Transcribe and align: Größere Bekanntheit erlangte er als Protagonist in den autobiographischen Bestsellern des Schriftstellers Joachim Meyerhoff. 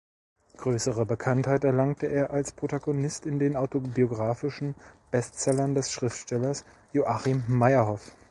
Größere 0.57 1.05
Bekanntheit 1.05 1.63
erlangte 1.63 2.07
er 2.07 2.31
als 2.31 2.53
Protagonist 2.53 3.27
in 3.27 3.37
den 3.37 3.55
autobiographischen 3.55 4.73
Bestsellern 5.11 5.75
des 5.75 5.91
Schriftstellers 5.91 6.65
Joachim 6.91 7.43
Meyerhoff. 7.47 8.11